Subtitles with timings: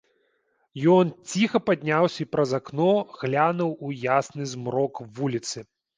[0.93, 5.59] Ён ціха падняўся і праз акно глянуў у ясны змрок вуліцы.